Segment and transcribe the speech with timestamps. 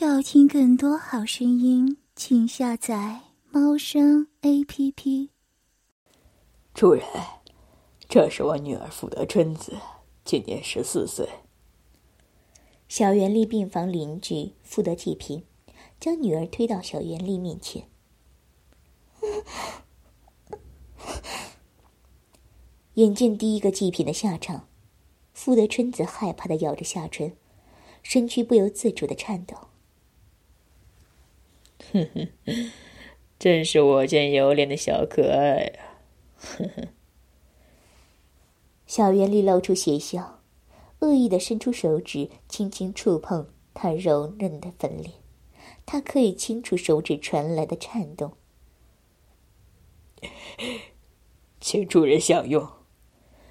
[0.00, 5.30] 要听更多好声音，请下载猫声 A P P。
[6.72, 7.04] 主人，
[8.08, 9.76] 这是我女儿福德春子，
[10.24, 11.28] 今年十四岁。
[12.86, 15.42] 小袁丽病房邻居富德济平
[15.98, 17.88] 将女儿推到小袁丽面前。
[22.94, 24.68] 眼见第一个祭品的下场，
[25.34, 27.36] 富德春子害怕的咬着下唇，
[28.04, 29.56] 身躯不由自主的颤抖。
[31.92, 32.28] 哼哼，
[33.38, 36.02] 真是我见犹怜的小可爱啊！
[36.36, 36.88] 呵呵。
[38.86, 40.40] 小圆丽露出邪笑，
[41.00, 45.14] 恶意的伸出手指，轻轻触碰他柔嫩的粉脸。
[45.86, 48.32] 他可以清楚手指传来的颤动。
[51.60, 52.68] 请主人享用。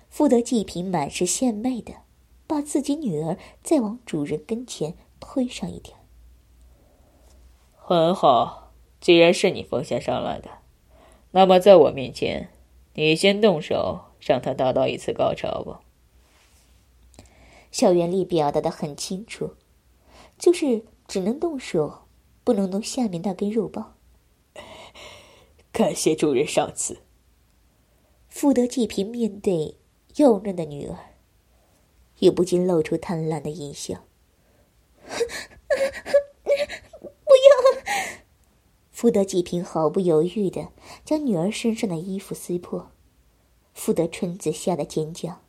[0.10, 1.94] 富德济平满是献媚的，
[2.46, 5.97] 把自己女儿再往主人跟前推上一点。
[7.90, 10.50] 很好，既然是你奉献上来的，
[11.32, 12.50] 那么在我面前，
[12.96, 15.80] 你先动手，让他达到一次高潮吧。
[17.72, 19.54] 小袁丽表达的很清楚，
[20.38, 22.02] 就是只能动手，
[22.44, 23.96] 不能动下面那根肉棒。
[25.72, 26.98] 感谢主人赏赐。
[28.28, 29.78] 富德济平面对
[30.18, 30.98] 幼嫩的女儿，
[32.20, 34.04] 也不禁露出贪婪的淫笑。
[38.98, 40.70] 福德济平毫不犹豫的
[41.06, 42.90] 将女儿身上的衣服撕破，
[43.72, 45.42] 福德春子吓得尖叫。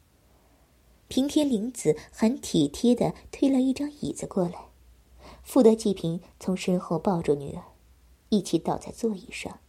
[1.09, 4.67] 平田玲子很体贴的推了一张椅子过来，
[5.43, 7.63] 福德济平从身后抱住女儿，
[8.29, 9.61] 一起倒在座椅上。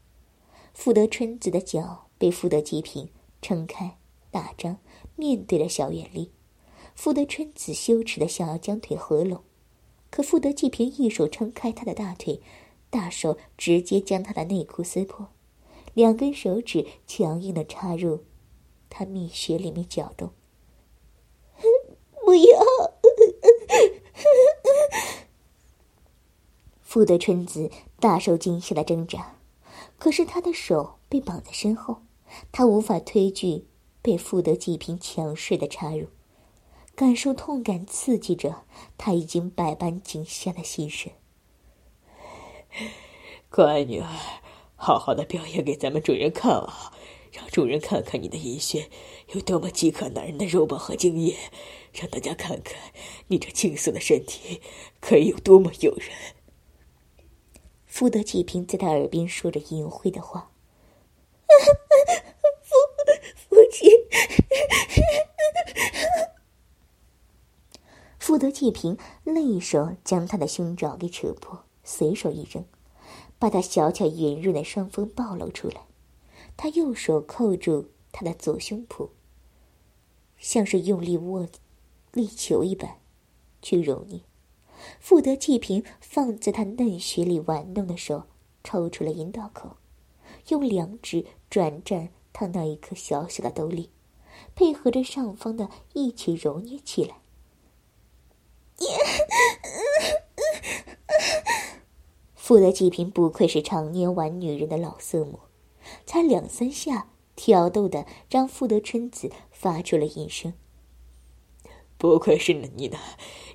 [0.73, 3.07] 福德春子的脚被福德济平
[3.41, 3.95] 撑开，
[4.29, 4.79] 大张，
[5.15, 6.31] 面对着小远丽。
[6.95, 9.41] 福德春子羞耻的想要将腿合拢，
[10.09, 12.41] 可福德济平一手撑开她的大腿。
[12.89, 15.27] 大手直接将他的内裤撕破，
[15.93, 18.23] 两根手指强硬的插入
[18.89, 20.31] 他蜜穴里面搅动。
[22.25, 22.59] 不要！
[26.81, 29.35] 富德春子大受惊吓的挣扎，
[29.97, 32.01] 可是他的手被绑在身后，
[32.51, 33.67] 他无法推拒
[34.01, 36.07] 被富德济平强势的插入，
[36.95, 38.63] 感受痛感刺激着
[38.97, 41.11] 他已经百般惊吓的心神。
[43.49, 44.07] 乖女儿，
[44.75, 46.93] 好好的表演给咱们主人看啊！
[47.31, 48.89] 让主人看看你的银穴
[49.33, 51.35] 有多么饥渴男人的肉棒和精液，
[51.93, 52.75] 让大家看看
[53.27, 54.61] 你这青涩的身体
[54.99, 56.09] 可以有多么诱人。
[57.85, 60.51] 傅德济平在他耳边说着淫秽的话。
[62.63, 62.75] 父
[63.35, 63.91] 父亲，
[68.17, 71.63] 傅德济平另一手将他的胸罩给扯破。
[71.91, 72.63] 随手一扔，
[73.39, 75.87] 把他小巧圆润的双峰暴露出来。
[76.55, 79.09] 他右手扣住他的左胸脯，
[80.37, 81.47] 像是用力握
[82.13, 82.97] 力球一般，
[83.63, 84.21] 去揉捏。
[84.99, 88.25] 富德济平放在他嫩穴里玩弄的手
[88.63, 89.77] 抽出了阴道口，
[90.49, 93.89] 用两指转战他那一颗小小的兜里，
[94.53, 97.17] 配合着上方的一起揉捏起来。
[102.49, 105.41] 富德济平不愧是常年玩女人的老色魔，
[106.07, 110.55] 才两三下，挑逗的让富德春子发出了淫声。
[111.99, 112.97] 不愧是你那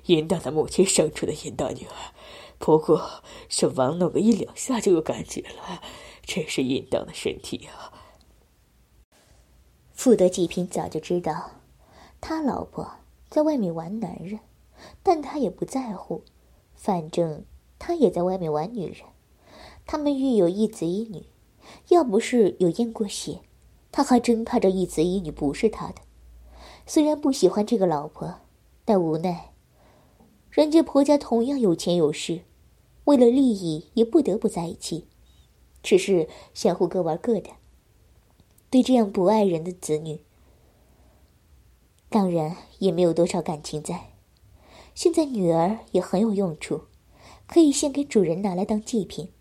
[0.05, 2.15] 淫荡的母亲生出的淫荡女儿，
[2.57, 5.81] 不过是玩弄个一两下就有感觉了，
[6.23, 7.91] 真是淫荡的身体啊！
[9.91, 11.51] 富德济平早就知道，
[12.21, 12.89] 他老婆
[13.29, 14.39] 在外面玩男人，
[15.03, 16.23] 但他也不在乎，
[16.73, 17.43] 反正。
[17.87, 19.01] 他也在外面玩女人，
[19.85, 21.27] 他们育有一子一女，
[21.89, 23.41] 要不是有验过血，
[23.91, 26.01] 他还真怕这一子一女不是他的。
[26.87, 28.39] 虽然不喜欢这个老婆，
[28.85, 29.51] 但无奈，
[30.49, 32.41] 人家婆家同样有钱有势，
[33.03, 35.05] 为了利益也不得不在一起，
[35.83, 37.51] 只是相互各玩各的。
[38.71, 40.21] 对这样不爱人的子女，
[42.09, 44.13] 当然也没有多少感情在。
[44.95, 46.85] 现在女儿也很有用处。
[47.47, 49.31] 可以献给主人拿来当祭品，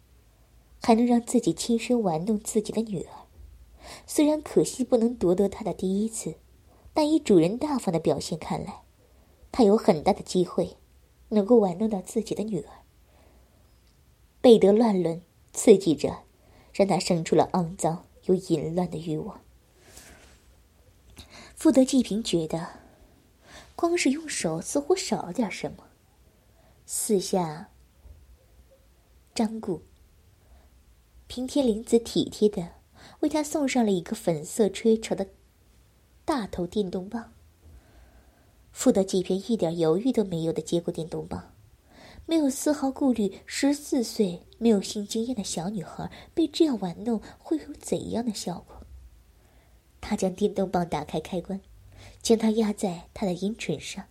[0.82, 3.10] 还能让自己亲身玩弄自己的女儿。
[4.06, 6.36] 虽然可惜不能夺得她的第一次，
[6.92, 8.82] 但以主人大方的表现看来，
[9.50, 10.76] 他有很大的机会
[11.28, 12.68] 能够玩弄到自己的女儿。
[14.40, 15.22] 贝德乱伦
[15.52, 16.24] 刺激着，
[16.72, 19.40] 让他生出了肮脏又淫乱的欲望。
[21.54, 22.80] 富德济平觉得，
[23.74, 25.84] 光是用手似乎少了点什么，
[26.84, 27.70] 四下。
[29.34, 29.82] 张顾。
[31.26, 32.68] 平田玲子体贴的
[33.20, 35.26] 为他送上了一个粉色吹潮的
[36.24, 37.32] 大头电动棒。
[38.70, 41.52] 富德纪平一点犹豫都没有的接过电动棒，
[42.26, 43.40] 没有丝毫顾虑。
[43.46, 48.82] 十四岁没有性经验的小女孩被这样玩弄会有怎样的效果？
[50.00, 51.60] 他将电动棒打开开关，
[52.20, 54.04] 将它压在他的阴唇上。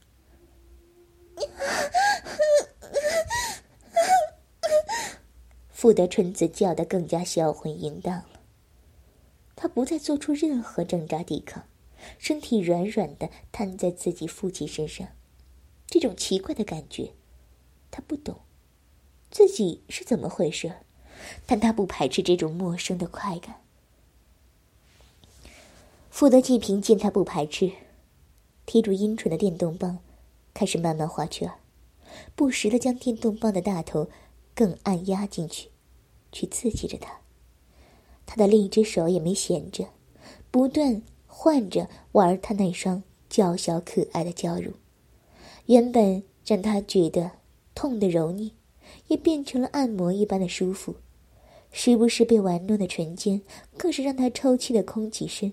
[5.83, 8.39] 富德春子叫得更加销魂淫荡了。
[9.53, 11.65] 他不再做出任何挣扎抵抗。
[12.17, 15.09] 身体软软的瘫在自己父亲身上，
[15.85, 17.11] 这种奇怪的感觉，
[17.91, 18.39] 他不懂，
[19.29, 20.71] 自己是怎么回事，
[21.45, 23.55] 但他不排斥这种陌生的快感。
[26.09, 27.73] 富德季平见他不排斥，
[28.65, 29.99] 提住阴唇的电动棒
[30.53, 31.51] 开始慢慢画圈，
[32.37, 34.09] 不时的将电动棒的大头
[34.55, 35.69] 更按压进去，
[36.33, 37.21] 去刺激着他。
[38.25, 39.87] 他的另一只手也没闲着，
[40.51, 41.01] 不断。
[41.35, 44.73] 换着玩他那双娇小可爱的娇乳，
[45.65, 47.31] 原本让他觉得
[47.75, 48.53] 痛的柔腻，
[49.07, 50.95] 也变成了按摩一般的舒服。
[51.71, 53.41] 时不时被玩弄的唇间，
[53.75, 55.51] 更是让他抽泣的空气声，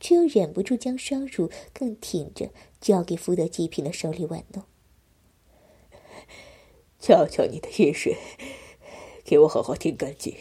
[0.00, 2.48] 却又忍不住将双乳更挺着
[2.80, 4.64] 交给福德极品的手里玩弄。
[6.98, 8.16] 瞧瞧你的饮水，
[9.28, 10.34] 给我好好听干净。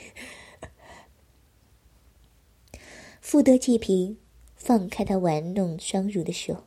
[3.19, 4.17] 福德济平。
[4.55, 6.65] 放开他玩弄双乳的手，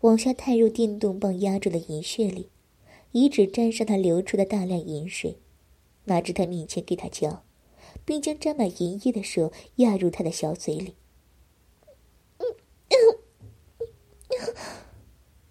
[0.00, 2.48] 往下探入电动棒压住的银穴里，
[3.10, 5.36] 以指沾上他流出的大量银水，
[6.04, 7.44] 拿至他面前给他嚼，
[8.06, 10.94] 并将沾满银液的手压入他的小嘴里。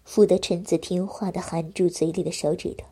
[0.02, 2.88] 福德臣子听话的含住嘴里的手指头，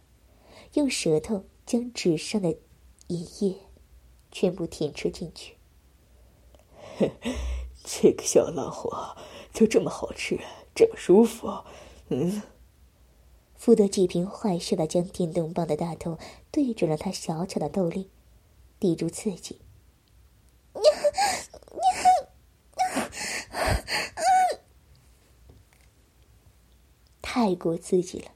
[0.74, 2.56] 用舌头将纸上的
[3.12, 3.56] 一夜
[4.30, 5.56] 全部舔吃进去。
[7.84, 9.16] 这个小浪货
[9.52, 10.38] 就这么好吃，
[10.74, 11.64] 这么舒服，
[12.08, 12.42] 嗯。
[13.56, 16.18] 福德几平坏笑的将电动棒的大头
[16.50, 18.10] 对准了他小巧的豆粒，
[18.80, 19.60] 抵住刺激。
[27.20, 28.32] 太过刺激了，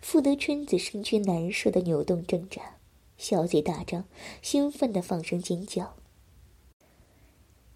[0.00, 2.76] 福德春子身躯难受的扭动挣扎，
[3.20, 4.06] 小嘴大张，
[4.40, 5.94] 兴奋的放声尖叫。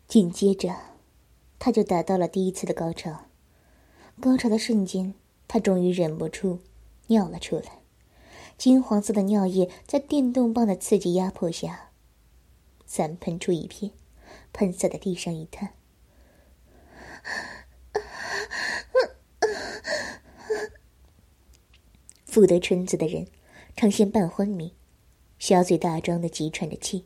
[0.09, 0.75] 紧接着。
[1.59, 3.25] 他就达到了第一次的高潮，
[4.21, 5.15] 高潮的瞬间，
[5.49, 6.59] 他终于忍不住
[7.07, 7.79] 尿了出来，
[8.59, 11.89] 金黄色的尿液在电动棒的刺激压迫下，
[12.85, 13.93] 散喷出一片，
[14.53, 15.73] 喷洒在地上一滩。
[22.27, 23.29] 富德春子的人
[23.75, 24.75] 呈现半昏迷，
[25.45, 27.05] 小嘴大张的急喘着气，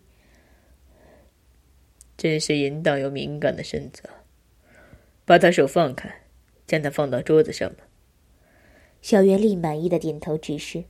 [2.17, 4.01] 真是淫荡又敏感的身子。
[5.25, 6.21] 把他手放开，
[6.65, 7.89] 将他放到桌子上吧。
[9.03, 10.85] 小袁丽满意的点头指示。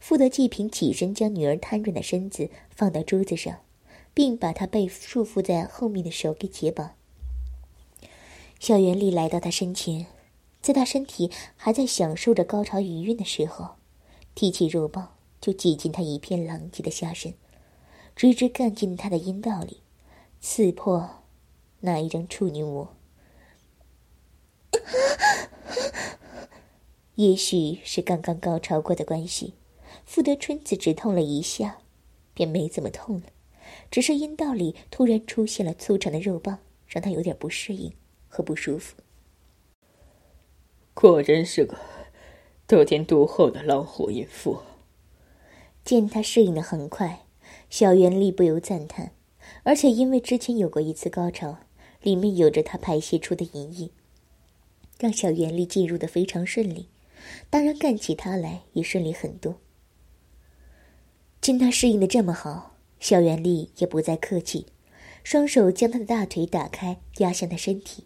[0.00, 3.60] 富德济平起身，将女儿瘫软的身子放到桌子上，
[4.14, 6.94] 并把她被束缚在后面的手给解绑。
[8.58, 10.06] 小袁丽来到他身前，
[10.62, 13.74] 在他身体还在享受着高潮余韵的时候，
[14.34, 15.13] 提起肉棒
[15.44, 17.34] 就挤进他一片狼藉的下身，
[18.16, 19.82] 直直干进他的阴道里，
[20.40, 21.22] 刺破
[21.80, 22.96] 那一张处女膜。
[27.16, 29.52] 也许是刚刚高潮过的关系，
[30.06, 31.76] 傅德春子只痛了一下，
[32.32, 33.24] 便没怎么痛了。
[33.90, 37.92] 只是阴道里突然出现了粗长的肉棒，让他有点不适应
[38.28, 38.96] 和不舒服。
[40.94, 41.76] 果真是个
[42.66, 44.62] 得天独厚的狼虎淫妇。
[45.84, 47.26] 见他适应的很快，
[47.68, 49.12] 小袁丽不由赞叹。
[49.62, 51.58] 而且因为之前有过一次高潮，
[52.02, 53.90] 里面有着他排泄出的淫液。
[54.98, 56.88] 让小袁丽进入的非常顺利，
[57.50, 59.56] 当然干起他来也顺利很多。
[61.40, 64.66] 见他适应的这么好，小袁丽也不再客气，
[65.22, 68.04] 双手将他的大腿打开，压向他身体，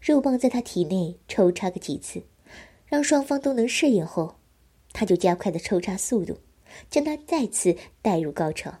[0.00, 2.22] 肉棒在他体内抽插个几次，
[2.86, 4.36] 让双方都能适应后，
[4.92, 6.38] 他就加快了抽插速度，
[6.90, 8.78] 将他再次带入高潮。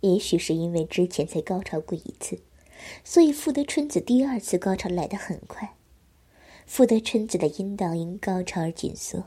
[0.00, 2.40] 也许是因为之前才高潮过一次，
[3.02, 5.74] 所以富德春子第二次高潮来得很快。
[6.66, 9.24] 富德春子的阴道因高潮而紧缩，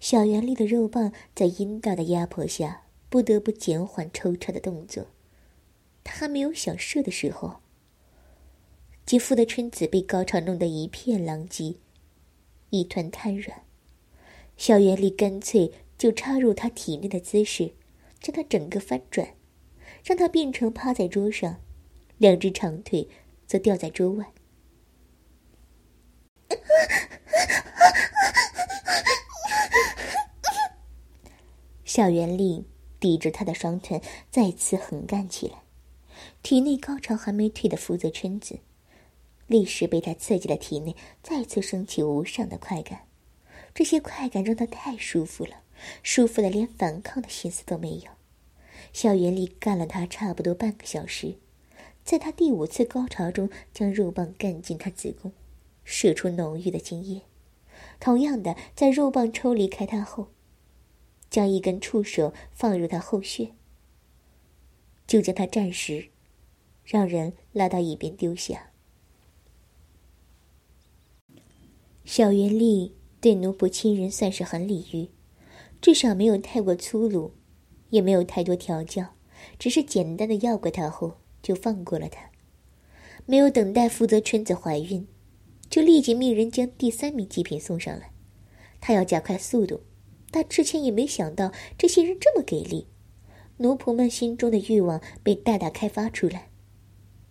[0.00, 5.06] 小圆粒的肉棒在阴道的压迫下不得不减缓抽插的动作。
[6.02, 7.60] 他还没有想射的时候，
[9.04, 11.74] 即富德春子被高潮弄得一片狼藉，
[12.70, 13.62] 一团瘫软。
[14.56, 17.74] 小袁丽干脆就插入他体内的姿势，
[18.20, 19.34] 将他整个翻转，
[20.02, 21.60] 让他变成趴在桌上，
[22.18, 23.08] 两只长腿
[23.46, 24.32] 则吊在桌外。
[31.84, 32.66] 小袁丽
[33.00, 35.62] 抵着他的双臀，再次横干起来，
[36.42, 38.58] 体内高潮还没退的福泽春子，
[39.46, 43.06] 立时被他刺激的体内再次升起无上的快感。
[43.74, 45.62] 这些快感让他太舒服了，
[46.02, 48.04] 舒服的连反抗的心思都没有。
[48.92, 51.36] 小袁丽干了他差不多半个小时，
[52.04, 55.32] 在他第五次高潮中，将肉棒干进他子宫，
[55.84, 57.22] 射出浓郁的精液。
[58.00, 60.28] 同样的，在肉棒抽离开他后。
[61.28, 63.50] 将一根触手放入他后穴，
[65.06, 66.08] 就将他暂时
[66.84, 68.70] 让人拉到一边丢下。
[72.06, 75.08] 小袁丽对奴仆亲人算是很礼遇，
[75.80, 77.32] 至少没有太过粗鲁，
[77.90, 79.16] 也没有太多调教，
[79.58, 82.30] 只是简单的要过他后就放过了他，
[83.26, 85.04] 没有等待负责春子怀孕，
[85.68, 88.12] 就立即命人将第三名祭品送上来，
[88.80, 89.80] 他要加快速度。
[90.30, 92.86] 他之前也没想到这些人这么给力，
[93.56, 96.50] 奴仆们心中的欲望被大大开发出来，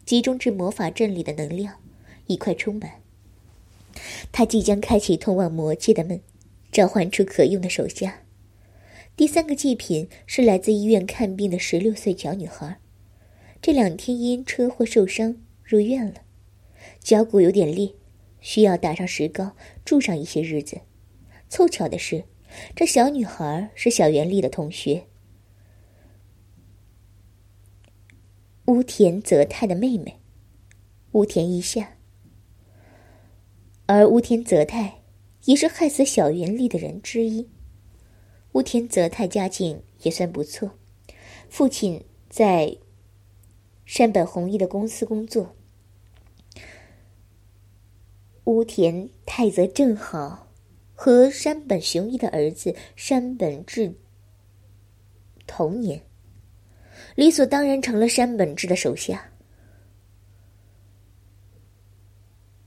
[0.05, 1.75] 集中至魔法阵里的能量
[2.27, 3.04] 一块充满。
[4.31, 6.21] 他即将开启通往魔界的门，
[6.71, 8.23] 召唤出可用的手下。
[9.15, 12.79] 第三个祭品是来自医院看病的十六岁小女孩，
[13.61, 16.21] 这两天因车祸受伤入院了，
[16.99, 17.93] 脚骨有点裂，
[18.41, 20.81] 需要打上石膏住上一些日子。
[21.49, 22.25] 凑巧的是。
[22.73, 25.07] 这小女孩是小袁丽的同学，
[28.67, 30.21] 乌田泽太的妹妹，
[31.11, 31.94] 乌田一夏。
[33.85, 35.03] 而乌田泽太
[35.43, 37.49] 也是害死小袁丽的人之一。
[38.53, 40.71] 乌田泽太家境也算不错，
[41.49, 42.77] 父亲在
[43.85, 45.55] 山本弘一的公司工作。
[48.45, 50.43] 乌田太则正好。
[50.97, 53.93] 和山本雄一的儿子山本智
[55.45, 56.01] 同年，
[57.15, 59.29] 理所当然成了山本智的手下。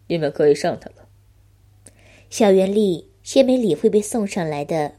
[0.09, 0.91] 你们可以上他。
[2.31, 4.97] 小袁丽先没理会被送上来的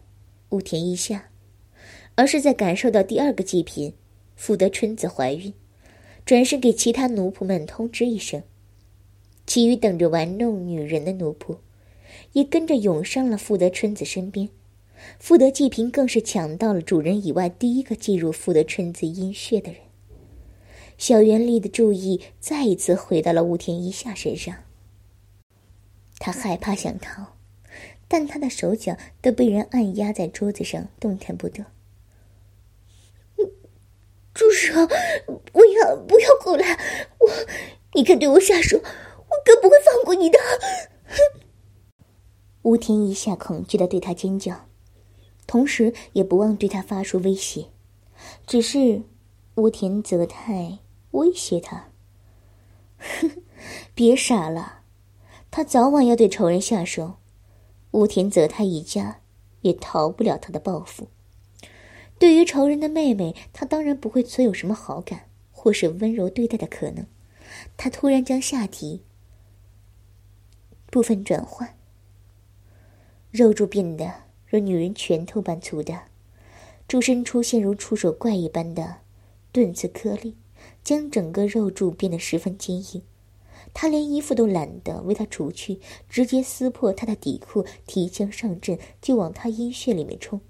[0.49, 1.29] 雾田一夏，
[2.15, 3.93] 而是在感受到第二个祭品
[4.35, 5.53] 福德春子怀孕，
[6.25, 8.41] 转身给其他奴仆们通知一声，
[9.45, 11.57] 其余等着玩弄女人的奴仆。
[12.33, 14.49] 也跟着涌上了富德春子身边，
[15.19, 19.81] 富德祭品更是抢到了主人以外第一个进入富德春子阴穴的人。
[20.97, 24.55] 小袁丽的注意再一次回到了雾田一夏身上。
[26.19, 27.37] 他害怕想逃，
[28.07, 31.65] 但他的手脚都被人按压在桌子上，动弹不得。
[34.33, 34.87] 住手！
[35.51, 36.79] 不要不要过来！
[37.17, 37.29] 我，
[37.93, 40.37] 你敢对我下手，我可不会放过你的！
[42.61, 44.67] 吴天一下恐惧的对他尖叫，
[45.47, 47.67] 同时也不忘对他发出威胁。
[48.45, 49.01] 只是
[49.55, 50.79] 吴天则太
[51.11, 51.89] 威胁他：“，
[53.93, 54.78] 别傻了，
[55.51, 57.15] 他早晚要对仇人下手。
[57.91, 59.21] 乌田泽太一家
[59.61, 61.07] 也逃不了他的报复。
[62.19, 67.05] 对于仇人的妹妹，他当然不会存有什么好感或是温柔对待的可能。”
[67.75, 69.01] 他突然将下体
[70.91, 71.75] 部分转换。
[73.31, 74.13] 肉柱变得
[74.45, 76.09] 如女人拳头般粗大，
[76.87, 78.97] 柱身出现如触手怪一般的
[79.51, 80.35] 钝刺颗粒，
[80.83, 83.01] 将整个肉柱变得十分坚硬。
[83.73, 90.41] 他连衣服都懒得为他除去，直接撕破他的底裤，提枪上阵就往他阴穴里面冲。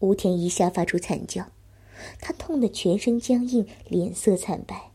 [0.00, 1.48] 吴天一下发出惨叫，
[2.20, 4.92] 他痛得全身僵硬，脸色惨白，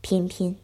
[0.00, 0.56] 偏偏。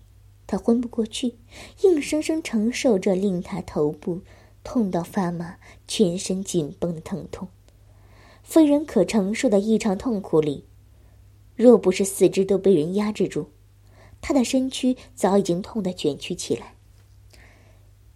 [0.46, 1.36] 他昏不过去，
[1.82, 4.20] 硬生生承受着令他头部
[4.64, 7.46] 痛到发麻、全身紧绷的疼痛，
[8.42, 10.64] 非人可承受的异常痛苦里，
[11.60, 13.48] 若不是四肢都被人压制住，
[14.22, 16.74] 他的身躯早已经痛得卷曲起来。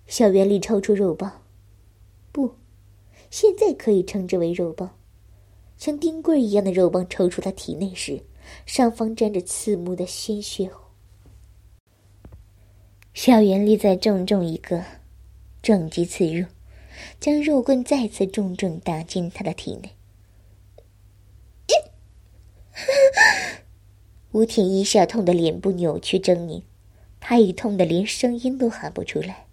[0.07, 1.43] 小袁丽抽出肉棒，
[2.33, 2.55] 不，
[3.29, 4.97] 现在可以称之为肉棒，
[5.77, 8.23] 像钉棍一样的肉棒抽出他体内时，
[8.65, 10.71] 上方沾着刺目的鲜血。
[13.13, 14.83] 小袁丽再重重一个
[15.63, 16.47] 重击刺入，
[17.21, 19.91] 将肉棍再次重重打进他的体内。
[24.35, 26.63] 吴田一下痛得脸部扭曲狰狞，
[27.21, 29.47] 他已痛得连声音都喊不出来。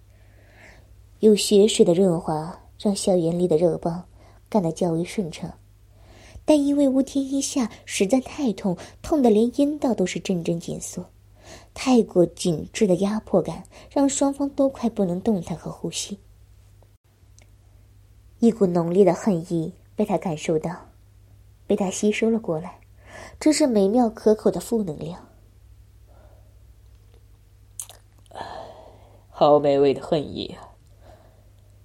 [1.20, 4.06] 有血水的润滑让校园里的热棒
[4.50, 5.54] 干得较为顺畅，
[6.46, 11.06] 但因为吴天一下实在太痛，痛得连阴道都是阵阵紧缩，
[11.76, 16.18] 太过紧致的压迫感让双方都快不能动弹和呼吸。
[18.40, 20.90] 一股浓烈的恨意被他感受到，
[21.68, 22.80] 被他吸收了过来，
[23.42, 25.28] 这是美妙可口的负能量。
[29.32, 30.78] 好美味的恨意啊！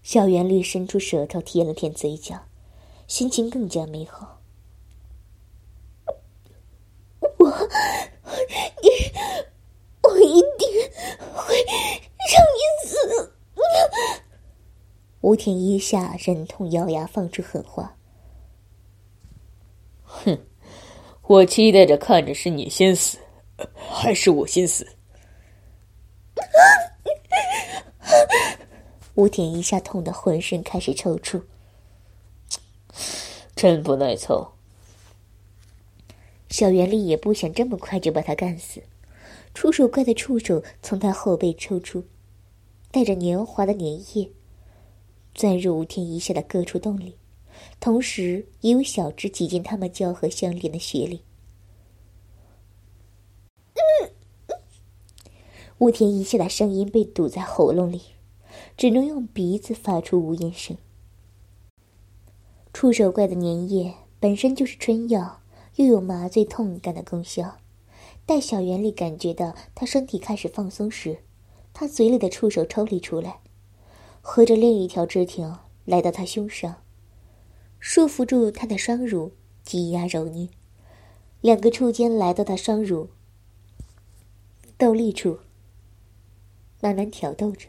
[0.02, 2.42] 小圆绿伸出舌头舔了舔嘴角，
[3.08, 4.42] 心情更加美好。
[7.38, 7.50] 我，
[8.82, 8.88] 你，
[10.02, 10.68] 我一定
[11.34, 11.54] 会
[12.28, 13.32] 让你死！
[15.22, 17.95] 吴天一下忍痛咬牙，放出狠话
[21.28, 23.18] ：“我期待着看着是你先死，
[23.74, 24.86] 还是我先死？”
[29.14, 31.42] 吴天一下痛得浑身开始抽搐，
[33.56, 34.52] 真不耐操。
[36.48, 38.80] 小袁丽也不想这么快就把他干死，
[39.52, 42.04] 触手怪的触手从他后背抽出，
[42.92, 44.30] 带着黏滑的粘液，
[45.34, 47.16] 钻入吴天一下的各处洞里，
[47.80, 51.22] 同时也有小指挤进他们交合相连的血里。
[55.78, 58.02] 雾天一下的声音被堵在喉咙里。
[58.76, 60.76] 只能用鼻子发出呜咽声。
[62.72, 65.40] 触手怪的粘液本身就是春药，
[65.76, 67.56] 又有麻醉痛感的功效。
[68.24, 71.18] 待小圆里感觉到他身体开始放松时，
[71.72, 73.40] 他嘴里的触手抽离出来，
[74.20, 76.82] 合着另一条枝条来到他胸上，
[77.78, 80.48] 束缚住他的双乳，挤压揉捏。
[81.40, 83.10] 两个触尖来到他双乳
[84.76, 85.38] 斗立处，
[86.80, 87.68] 慢慢挑逗着。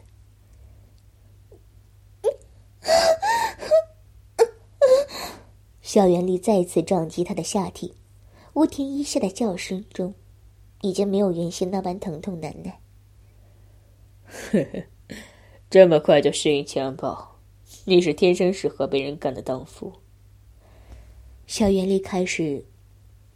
[5.80, 7.94] 小圆丽再次撞击他的下体，
[8.54, 10.14] 吴天一下的叫声中，
[10.82, 12.80] 已经没有原先那般疼痛难耐。
[14.26, 15.16] 呵呵，
[15.70, 17.38] 这么快就适应强暴，
[17.84, 19.92] 你是天生适合被人干的荡妇。
[21.48, 22.66] 小圆丽开始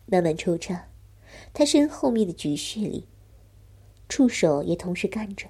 [0.04, 0.86] 慢慢抽插，
[1.54, 3.08] 他身后面的菊穴里，
[4.06, 5.46] 触手也同时干着，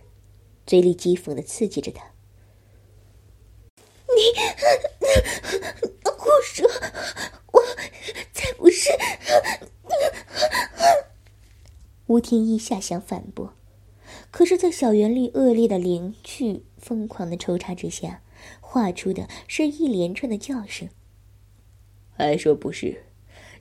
[0.64, 2.12] 嘴里讥讽的刺激着他。
[4.06, 4.22] 你。
[6.16, 6.70] 胡说！
[7.50, 7.60] 我
[8.32, 8.90] 才不是。
[12.06, 13.54] 吴天一下想反驳，
[14.30, 18.22] 可是，在小圆丽恶劣的灵去疯狂的抽插之下，
[18.60, 20.88] 画出的是一连串的叫声。
[22.16, 23.04] 还说不是？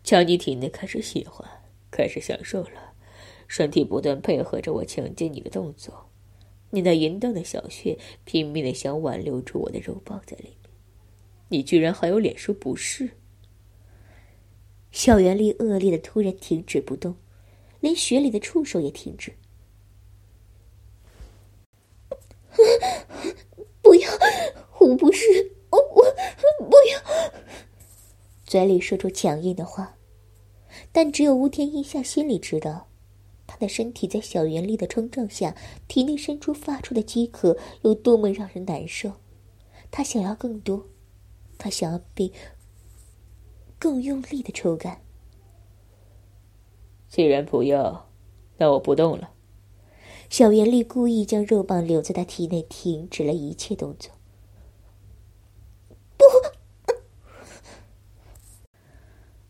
[0.03, 1.47] 瞧你体内开始喜欢，
[1.91, 2.93] 开始享受了，
[3.47, 6.09] 身体不断配合着我强奸你的动作，
[6.71, 10.71] 你那淫荡的小穴拼命的想挽留住我的肉棒在里面。
[11.49, 13.11] 你居然还有脸说不是？
[14.91, 17.15] 小圆丽恶劣的突然停止不动，
[17.79, 19.33] 连雪里的触手也停止。
[23.81, 24.11] 不要，
[24.79, 26.03] 我不是，我我
[26.65, 27.01] 不要。
[28.51, 29.95] 嘴里说出强硬的话，
[30.91, 32.89] 但只有吴天一下心里知道，
[33.47, 35.55] 他的身体在小圆丽的冲撞下，
[35.87, 39.13] 体内深处发出的饥渴有多么让人难受。
[39.89, 40.85] 他想要更多。
[41.57, 42.33] 他想要被
[43.79, 45.01] 更用力的抽干。
[47.07, 48.09] 既然不要，
[48.57, 49.31] 那我不动了。
[50.29, 54.11] 小圆丽故意将肉棒留在他体内，停止了一切动作。
[56.17, 56.25] 不，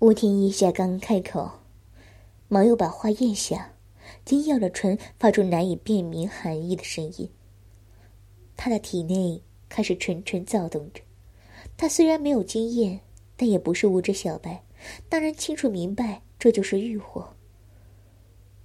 [0.01, 1.59] 吴天一下刚开口，
[2.47, 3.73] 忙又把话咽下，
[4.25, 7.29] 紧咬着唇，发出难以辨明含义的声音。
[8.57, 11.03] 他的体内开始蠢蠢躁动着。
[11.77, 13.01] 他虽然没有经验，
[13.37, 14.63] 但也不是无知小白，
[15.07, 17.35] 当然清楚明白这就是欲火。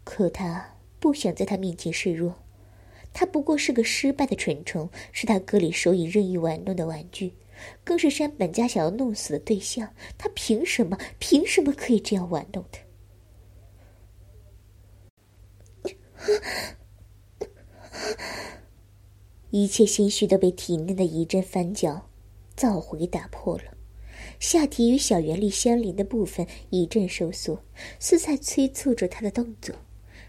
[0.05, 2.35] 可他不想在他面前示弱，
[3.12, 7.35] 他不过是个失败的蠢虫，是他哥里手以任意玩弄的玩具，
[7.85, 9.95] 更是山本家想要弄死的对象。
[10.19, 10.99] 他凭什么？
[11.19, 12.81] 凭什么可以这样玩弄他？
[19.51, 22.09] 一切心绪都被体内的一阵翻搅。
[22.57, 23.77] 躁回打破了，
[24.40, 27.62] 下体与小圆粒相邻的部分一阵收缩，
[28.01, 29.77] 似在催促着他的动作。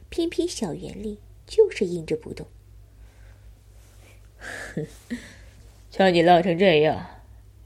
[0.09, 2.45] 偏偏小圆粒就是硬着不动。
[4.37, 4.85] 哼，
[5.89, 7.16] 瞧你浪成这样，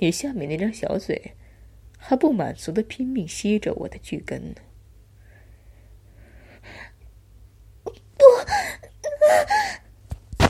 [0.02, 1.36] 你下面那张小嘴
[1.96, 4.56] 还不满足的拼命吸着我的巨根呢。
[7.84, 7.92] 不。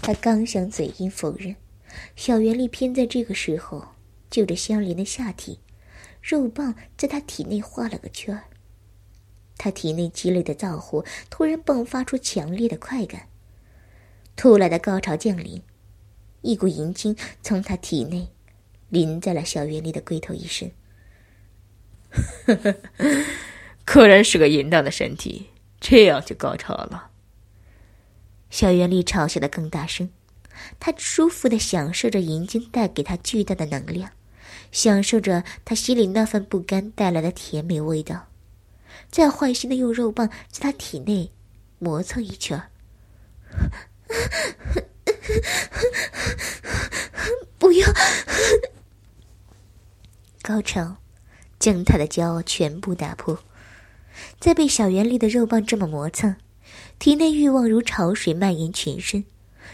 [0.02, 1.58] 他刚想嘴硬否认，
[2.16, 3.90] 小袁丽偏在这个时候，
[4.30, 5.60] 就着相连的下体，
[6.22, 8.46] 肉棒在他体内画了个圈儿。
[9.58, 13.28] 他体内积累的燥火突然迸发出强烈的快感，
[14.38, 15.62] 突来的高潮降临，
[16.42, 18.30] 一股银精从他体内
[18.92, 20.72] 淋在了小袁丽的龟头一身。
[23.92, 25.50] 果然是个淫荡的身体，
[25.80, 27.10] 这样就高潮了。
[28.50, 30.10] 小袁丽嘲笑的更大声，
[30.80, 34.12] 她舒服的享受着银精带给她巨大的能量，
[34.72, 38.28] 享受着她心里那份不甘带来的甜美味道。
[39.10, 41.32] 再坏心的用肉棒在他体内
[41.80, 42.62] 磨蹭一圈
[47.58, 47.88] 不要！
[50.42, 50.98] 高潮
[51.60, 53.40] 将他的骄傲全部打破，
[54.40, 56.36] 在被小圆丽的肉棒这么磨蹭，
[56.98, 59.24] 体内欲望如潮水蔓延全身，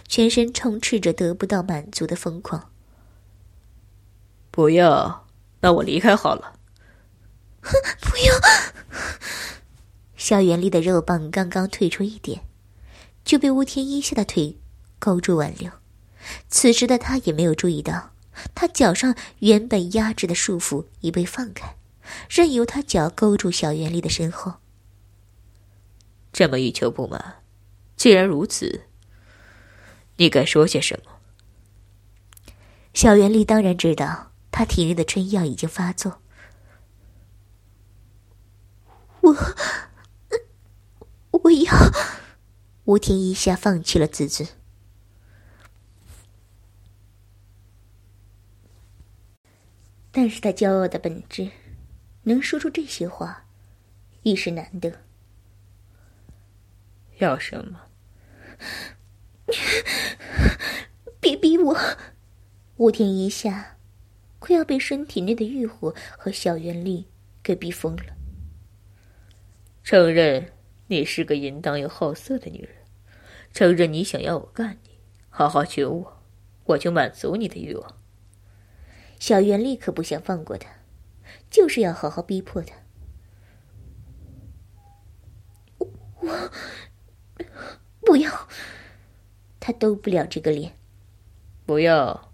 [0.08, 2.70] 全身充斥着得不到满足的疯狂。
[4.52, 5.26] 不要，
[5.62, 6.54] 那我离开好了。
[7.62, 8.34] 不要！
[10.16, 12.42] 小圆丽的肉棒刚刚退出一点，
[13.24, 14.58] 就被乌天一下的腿
[15.00, 15.72] 勾住挽留。
[16.50, 18.12] 此时的他也没有注意到，
[18.56, 21.76] 他脚上原本压制的束缚已被放开，
[22.30, 24.56] 任由他脚勾住小袁丽的身后。
[26.32, 27.44] 这么欲求不满，
[27.96, 28.84] 既然如此，
[30.18, 31.12] 你该说些什么？
[32.94, 36.20] 小袁丽当然知道，他体内的春药已经发作。
[39.22, 39.36] 我，
[41.32, 41.74] 我要。
[42.86, 44.48] 吴天一下放弃了自尊，
[50.18, 51.52] 但是他骄傲的本质，
[52.24, 53.46] 能说出这些话，
[54.24, 54.92] 亦是难得。
[57.20, 57.82] 要什么？
[61.22, 61.78] 别逼我！
[62.78, 63.78] 吴天一下，
[64.40, 67.06] 快要被身体内的欲火和小圆力
[67.44, 68.18] 给逼疯了。
[69.84, 70.52] 承认
[70.88, 72.72] 你是个淫荡又好色的女人，
[73.54, 74.98] 承认你想要我干你，
[75.30, 76.24] 好好求我，
[76.64, 77.97] 我就满足你的欲望。
[79.20, 80.70] 小袁立刻不想放过他，
[81.50, 82.76] 就是要好好逼迫他。
[85.78, 86.52] 我
[88.02, 88.48] 不要，
[89.60, 90.76] 他兜不了这个脸。
[91.66, 92.32] 不要，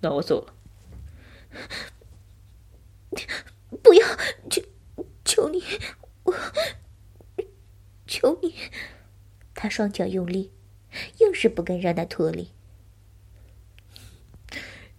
[0.00, 0.54] 那我走了。
[3.82, 4.06] 不要，
[4.50, 4.62] 求
[5.24, 5.62] 求你，
[6.24, 6.34] 我。
[8.06, 8.54] 求你！
[9.52, 10.52] 他双脚用力，
[11.18, 12.52] 硬是不肯让他脱离。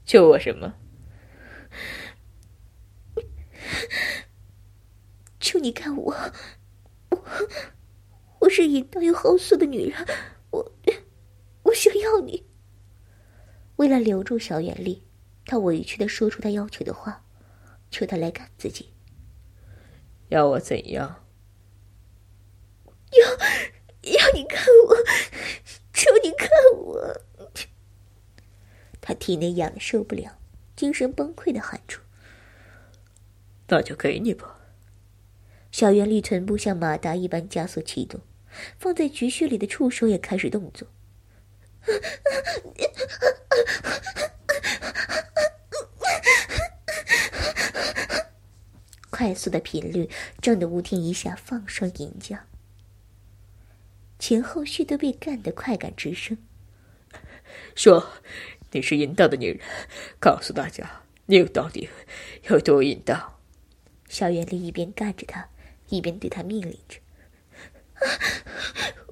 [0.05, 0.75] 求我什么？
[5.39, 6.13] 求你看我，
[7.11, 7.23] 我
[8.39, 10.05] 我是淫荡又好色的女人，
[10.51, 10.73] 我
[11.63, 12.45] 我想要你。
[13.77, 15.03] 为了留住小袁丽，
[15.45, 17.23] 他委屈的说出他要求的话，
[17.91, 18.93] 求他来干自己。
[20.29, 21.23] 要我怎样？
[23.11, 23.25] 要
[24.11, 24.95] 要你看我，
[25.93, 27.21] 求你看我！
[28.99, 30.37] 他体内痒的受不了，
[30.75, 32.01] 精神崩溃的喊出
[33.67, 34.55] ：“那就给你吧。”
[35.71, 38.21] 小圆丽臀部像马达一般加速启动，
[38.79, 40.87] 放在菊穴里的触手也开始动作，
[49.09, 50.09] 快速的频率
[50.41, 52.37] 震得吴天一下放声吟叫。
[54.17, 56.37] 前后续都被干得快感直升。
[57.75, 58.09] 说，
[58.71, 59.59] 你是淫荡的女人，
[60.19, 61.89] 告诉大家你有到底
[62.49, 63.36] 有多淫荡。
[64.07, 65.49] 小袁丽一边干着他，
[65.89, 66.99] 一边对他命令着：“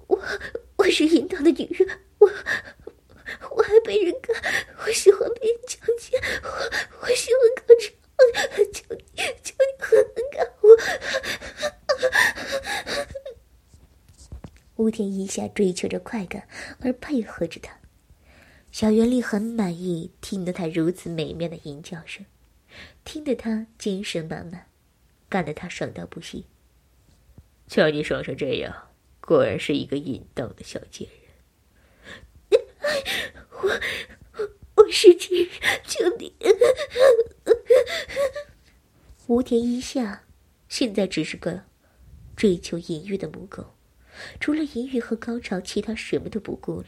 [0.08, 0.20] 我
[0.78, 2.28] 我是淫荡的女人，我
[3.56, 4.36] 我还被人干，
[4.86, 6.50] 我喜欢被人强奸，我
[7.02, 7.92] 我喜欢高潮，
[8.74, 9.04] 求你
[9.44, 10.70] 求你狠狠干我！”
[14.78, 16.48] 吴天一下追求着快感，
[16.82, 17.78] 而配合着他。
[18.72, 22.26] 小袁丽很满意听得他如此美妙的吟叫声，
[23.06, 24.68] 听得他精神满满，
[25.36, 26.46] 干得他爽到不行。
[27.68, 28.88] 瞧你爽成这样，
[29.20, 31.10] 果然是一个淫荡的小贱
[32.50, 32.62] 人。
[33.52, 33.82] 我
[34.76, 35.50] 我是贱人，
[35.86, 36.34] 求你！
[39.28, 40.24] 吴天一下
[40.70, 41.66] 现在只是个
[42.38, 43.76] 追求淫欲的母狗。
[44.40, 46.88] 除了淫欲和高潮，其他什么都不顾了，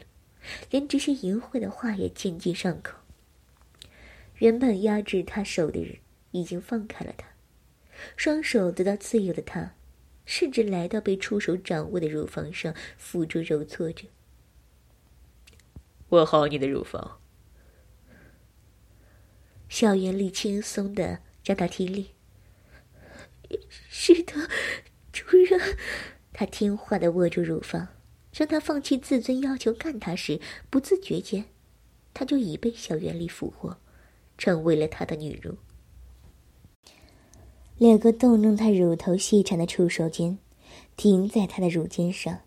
[0.70, 2.96] 连这些淫秽的话也渐渐上口。
[4.36, 5.98] 原本压制他手的人
[6.30, 7.26] 已经放开了他，
[8.16, 9.74] 双手得到自由的他，
[10.24, 14.06] 甚至来到被触手掌握的乳房上，辅助揉搓着。
[16.10, 17.20] 握好你的乳房。
[19.68, 22.10] 小袁丽轻松的让他听力。
[23.88, 24.32] 是的，
[25.12, 25.76] 主人。
[26.32, 27.88] 他听话的握住乳房，
[28.32, 31.46] 让他放弃自尊，要求干他时，不自觉间，
[32.14, 33.76] 他就已被小袁丽俘获，
[34.38, 35.58] 成为了他的女奴。
[37.78, 40.38] 两个动用他乳头细长的触手间，
[40.96, 42.40] 停在他的乳尖上，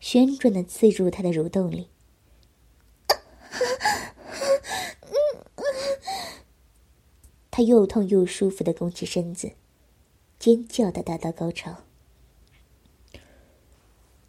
[0.00, 1.88] 旋转的刺入他的乳洞里。
[7.48, 9.52] 他又痛又舒服的拱起身子，
[10.40, 11.84] 尖叫的达到高潮。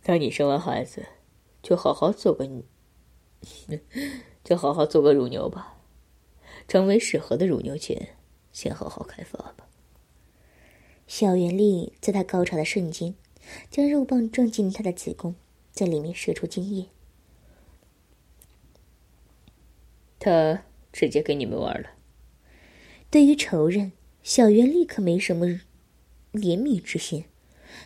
[0.03, 1.07] 当你生完孩子，
[1.63, 2.63] 就好好做个女，
[4.45, 5.79] 就好好做个乳牛吧。
[6.67, 8.15] 成为适合的乳牛前，
[8.53, 9.66] 先好好开发吧。
[11.07, 13.15] 小袁丽在他高潮的瞬间，
[13.71, 15.35] 将肉棒撞进他的子宫，
[15.71, 16.87] 在里面射出精液。
[20.19, 21.91] 他直接跟你们玩了。
[23.09, 25.45] 对于仇人，小袁丽可没什么
[26.33, 27.23] 怜悯之心，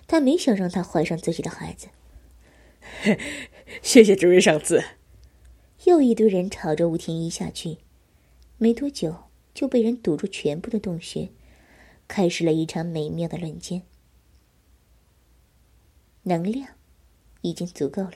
[0.07, 1.89] 他没想让他怀上自己的孩子。
[3.83, 4.83] 谢谢诸位赏赐。
[5.83, 7.77] 又一堆人朝着吴天一下去，
[8.57, 9.15] 没多久
[9.53, 11.29] 就被人堵住全部的洞穴，
[12.11, 13.83] 开始了一场美妙的轮奸。
[16.23, 16.67] 能量
[17.39, 18.15] 已经足够了，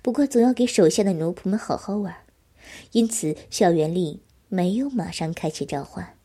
[0.00, 2.24] 不过总要给手下的奴仆们好好玩，
[2.92, 6.16] 因此校园里没有马上开启召唤。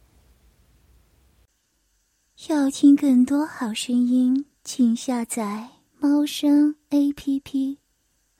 [2.47, 5.71] 要听更多好声音，请下载。
[5.99, 7.85] 猫声 A P P。